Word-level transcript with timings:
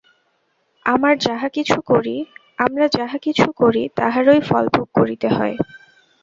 আমরা 0.85 1.11
যাহা 2.95 3.17
কিছু 3.25 3.47
করি, 3.59 3.83
তাহারই 3.97 4.41
ফলভোগ 4.49 4.87
করিতে 4.95 5.27
হয়। 5.29 5.55